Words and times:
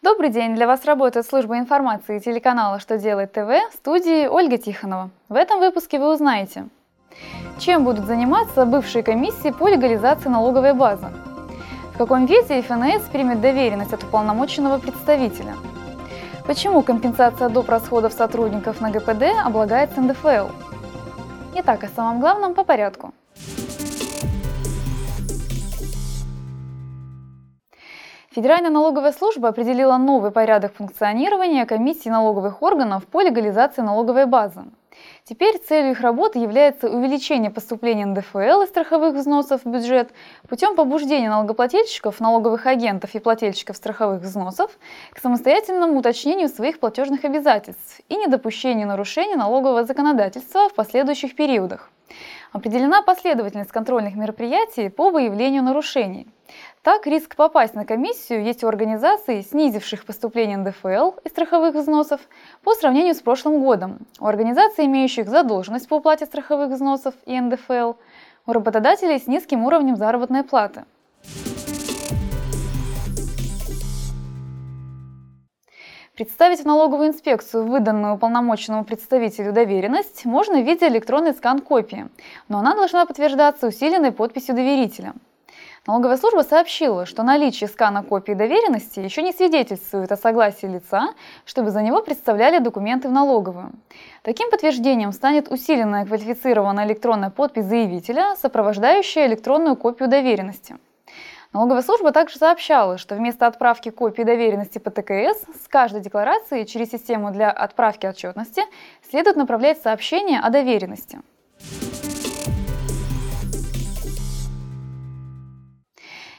Добрый 0.00 0.30
день! 0.30 0.54
Для 0.54 0.68
вас 0.68 0.84
работает 0.84 1.26
служба 1.26 1.58
информации 1.58 2.20
телеканала 2.20 2.78
«Что 2.78 2.98
делает 2.98 3.32
ТВ» 3.32 3.48
в 3.48 3.74
студии 3.74 4.28
Ольга 4.28 4.56
Тихонова. 4.56 5.10
В 5.28 5.34
этом 5.34 5.58
выпуске 5.58 5.98
вы 5.98 6.12
узнаете, 6.12 6.68
чем 7.58 7.82
будут 7.82 8.04
заниматься 8.04 8.64
бывшие 8.64 9.02
комиссии 9.02 9.50
по 9.50 9.66
легализации 9.66 10.28
налоговой 10.28 10.72
базы, 10.72 11.08
в 11.94 11.98
каком 11.98 12.26
виде 12.26 12.62
ФНС 12.62 13.08
примет 13.10 13.40
доверенность 13.40 13.92
от 13.92 14.04
уполномоченного 14.04 14.78
представителя, 14.78 15.56
почему 16.46 16.82
компенсация 16.82 17.48
доп. 17.48 17.68
расходов 17.68 18.12
сотрудников 18.12 18.80
на 18.80 18.92
ГПД 18.92 19.24
облагается 19.44 20.00
НДФЛ. 20.00 20.46
Итак, 21.56 21.82
о 21.82 21.88
самом 21.88 22.20
главном 22.20 22.54
по 22.54 22.62
порядку. 22.62 23.12
Федеральная 28.38 28.70
налоговая 28.70 29.10
служба 29.10 29.48
определила 29.48 29.96
новый 29.96 30.30
порядок 30.30 30.72
функционирования 30.76 31.66
комиссий 31.66 32.08
налоговых 32.08 32.62
органов 32.62 33.04
по 33.08 33.20
легализации 33.20 33.82
налоговой 33.82 34.26
базы. 34.26 34.62
Теперь 35.24 35.58
целью 35.58 35.90
их 35.90 36.00
работы 36.02 36.38
является 36.38 36.88
увеличение 36.88 37.50
поступления 37.50 38.06
НДФЛ 38.06 38.62
и 38.62 38.66
страховых 38.68 39.16
взносов 39.16 39.64
в 39.64 39.68
бюджет 39.68 40.12
путем 40.48 40.76
побуждения 40.76 41.28
налогоплательщиков, 41.28 42.20
налоговых 42.20 42.66
агентов 42.66 43.12
и 43.16 43.18
плательщиков 43.18 43.76
страховых 43.76 44.22
взносов 44.22 44.70
к 45.10 45.18
самостоятельному 45.18 45.98
уточнению 45.98 46.48
своих 46.48 46.78
платежных 46.78 47.24
обязательств 47.24 48.00
и 48.08 48.14
недопущению 48.14 48.86
нарушений 48.86 49.34
налогового 49.34 49.82
законодательства 49.82 50.68
в 50.68 50.74
последующих 50.74 51.34
периодах. 51.34 51.90
Определена 52.52 53.02
последовательность 53.02 53.72
контрольных 53.72 54.14
мероприятий 54.14 54.90
по 54.90 55.10
выявлению 55.10 55.64
нарушений– 55.64 56.28
так, 56.82 57.06
риск 57.06 57.34
попасть 57.34 57.74
на 57.74 57.84
комиссию 57.84 58.44
есть 58.44 58.62
у 58.62 58.68
организаций, 58.68 59.42
снизивших 59.42 60.04
поступление 60.04 60.56
НДФЛ 60.58 61.18
и 61.24 61.28
страховых 61.28 61.74
взносов 61.74 62.20
по 62.62 62.72
сравнению 62.74 63.14
с 63.14 63.20
прошлым 63.20 63.60
годом, 63.60 63.98
у 64.20 64.26
организаций, 64.26 64.86
имеющих 64.86 65.28
задолженность 65.28 65.88
по 65.88 65.94
уплате 65.94 66.26
страховых 66.26 66.70
взносов 66.70 67.14
и 67.26 67.38
НДФЛ, 67.40 67.94
у 68.46 68.52
работодателей 68.52 69.18
с 69.18 69.26
низким 69.26 69.64
уровнем 69.64 69.96
заработной 69.96 70.44
платы. 70.44 70.84
Представить 76.14 76.60
в 76.60 76.64
налоговую 76.64 77.08
инспекцию 77.08 77.66
выданную 77.66 78.14
уполномоченному 78.14 78.84
представителю 78.84 79.52
доверенность 79.52 80.24
можно 80.24 80.60
в 80.60 80.64
виде 80.64 80.86
электронной 80.88 81.32
скан-копии, 81.32 82.08
но 82.48 82.58
она 82.58 82.74
должна 82.74 83.04
подтверждаться 83.04 83.66
усиленной 83.66 84.12
подписью 84.12 84.54
доверителя– 84.54 85.14
Налоговая 85.88 86.18
служба 86.18 86.42
сообщила, 86.42 87.06
что 87.06 87.22
наличие 87.22 87.66
скана 87.66 88.02
копии 88.02 88.32
доверенности 88.32 89.00
еще 89.00 89.22
не 89.22 89.32
свидетельствует 89.32 90.12
о 90.12 90.18
согласии 90.18 90.66
лица, 90.66 91.14
чтобы 91.46 91.70
за 91.70 91.80
него 91.80 92.02
представляли 92.02 92.58
документы 92.58 93.08
в 93.08 93.12
налоговую. 93.12 93.72
Таким 94.22 94.50
подтверждением 94.50 95.12
станет 95.12 95.50
усиленная 95.50 96.04
квалифицированная 96.04 96.84
электронная 96.84 97.30
подпись 97.30 97.64
заявителя, 97.64 98.36
сопровождающая 98.36 99.26
электронную 99.28 99.76
копию 99.76 100.10
доверенности. 100.10 100.76
Налоговая 101.54 101.80
служба 101.80 102.12
также 102.12 102.36
сообщала, 102.36 102.98
что 102.98 103.14
вместо 103.14 103.46
отправки 103.46 103.88
копии 103.88 104.24
доверенности 104.24 104.76
по 104.76 104.90
ТКС 104.90 105.40
с 105.64 105.68
каждой 105.68 106.02
декларации 106.02 106.64
через 106.64 106.90
систему 106.90 107.30
для 107.30 107.50
отправки 107.50 108.04
отчетности 108.04 108.62
следует 109.08 109.36
направлять 109.36 109.80
сообщение 109.80 110.40
о 110.40 110.50
доверенности. 110.50 111.20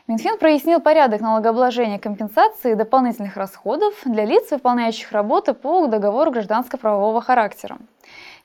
Минфин 0.10 0.40
прояснил 0.40 0.82
порядок 0.82 1.22
налогообложения 1.22 2.00
компенсации 2.00 2.72
и 2.72 2.76
дополнительных 2.76 3.38
расходов 3.38 3.94
для 4.06 4.26
лиц, 4.26 4.50
выполняющих 4.50 5.12
работы 5.12 5.54
по 5.54 5.86
договору 5.86 6.32
гражданско-правового 6.32 7.22
характера. 7.22 7.78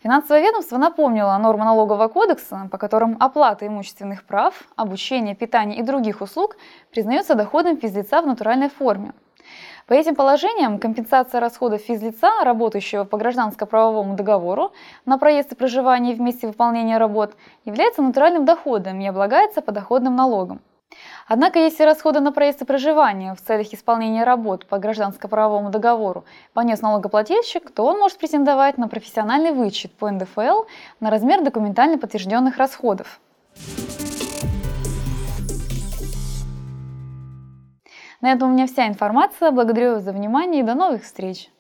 Финансовое 0.03 0.43
ведомство 0.43 0.77
напомнило 0.77 1.35
нормы 1.39 1.65
налогового 1.65 2.09
кодекса, 2.09 2.69
по 2.71 2.77
которым 2.77 3.17
оплата 3.19 3.67
имущественных 3.67 4.25
прав, 4.25 4.65
обучение, 4.77 5.35
питание 5.35 5.79
и 5.79 5.83
других 5.83 6.21
услуг 6.21 6.59
признается 6.91 7.35
доходом 7.35 7.79
физлица 7.79 8.21
в 8.21 8.27
натуральной 8.27 8.69
форме. 8.69 9.15
По 9.87 9.95
этим 9.95 10.15
положениям 10.17 10.79
компенсация 10.79 11.41
расходов 11.41 11.81
физлица, 11.81 12.29
работающего 12.45 13.05
по 13.05 13.17
гражданско-правовому 13.17 14.17
договору 14.17 14.73
на 15.07 15.17
проезд 15.17 15.53
и 15.53 15.55
проживание 15.55 16.15
в 16.15 16.21
месте 16.21 16.47
выполнения 16.47 16.99
работ, 16.99 17.35
является 17.65 18.03
натуральным 18.03 18.45
доходом 18.45 19.01
и 19.01 19.07
облагается 19.07 19.63
подоходным 19.63 20.15
налогом. 20.15 20.61
Однако, 21.27 21.59
если 21.59 21.85
расходы 21.85 22.21
на 22.21 22.33
проезд 22.33 22.63
и 22.63 22.65
проживание 22.65 23.35
в 23.35 23.41
целях 23.41 23.73
исполнения 23.73 24.25
работ 24.25 24.67
по 24.67 24.79
гражданско-правовому 24.79 25.71
договору 25.71 26.25
понес 26.53 26.83
налогоплательщик, 26.83 27.71
то 27.71 27.85
он 27.85 27.99
может 27.99 28.19
претендовать 28.19 28.77
на 28.77 28.89
профессиональный 28.89 29.53
вычет 29.53 29.93
по 29.93 30.11
НДФЛ 30.11 30.65
на 31.01 31.11
размер 31.11 31.43
документально 31.43 31.99
подтвержденных 31.99 32.59
расходов. 32.59 33.21
На 38.21 38.33
этом 38.33 38.51
у 38.51 38.53
меня 38.55 38.67
вся 38.67 38.87
информация. 38.87 39.51
Благодарю 39.51 39.95
вас 39.95 40.03
за 40.03 40.13
внимание 40.13 40.63
и 40.63 40.65
до 40.65 40.75
новых 40.75 41.05
встреч! 41.05 41.51